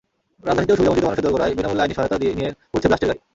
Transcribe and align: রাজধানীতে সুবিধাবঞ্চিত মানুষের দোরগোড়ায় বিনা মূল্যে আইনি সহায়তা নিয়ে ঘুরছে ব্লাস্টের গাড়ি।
রাজধানীতে 0.47 0.73
সুবিধাবঞ্চিত 0.77 1.05
মানুষের 1.07 1.25
দোরগোড়ায় 1.25 1.55
বিনা 1.57 1.67
মূল্যে 1.69 1.83
আইনি 1.83 1.95
সহায়তা 1.97 2.17
নিয়ে 2.21 2.49
ঘুরছে 2.71 2.87
ব্লাস্টের 2.87 3.09
গাড়ি। 3.09 3.19